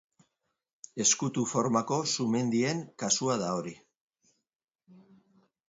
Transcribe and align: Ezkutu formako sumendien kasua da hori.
Ezkutu 1.03 1.43
formako 1.51 1.99
sumendien 2.13 2.81
kasua 3.05 3.37
da 3.45 3.53
hori. 3.61 3.77